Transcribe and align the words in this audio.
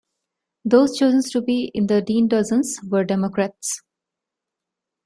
Those 0.65 0.97
chosen 0.97 1.21
to 1.29 1.43
be 1.43 1.69
in 1.75 1.85
the 1.85 2.01
Dean 2.01 2.27
Dozens 2.27 2.79
were 2.89 3.03
Democrats. 3.03 3.81